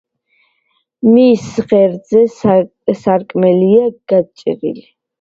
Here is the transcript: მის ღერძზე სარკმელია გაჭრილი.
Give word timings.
მის 1.17 1.43
ღერძზე 1.75 2.57
სარკმელია 3.05 3.87
გაჭრილი. 4.15 4.79